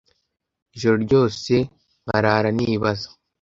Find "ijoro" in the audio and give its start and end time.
0.75-0.95